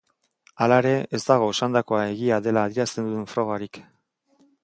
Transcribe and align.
Hala 0.61 0.77
ere, 0.83 0.93
ez 1.17 1.19
dago 1.25 1.49
esandakoa 1.55 2.01
egia 2.15 2.41
dela 2.47 2.65
adierazten 2.69 3.11
duen 3.13 3.31
frogarik. 3.35 3.79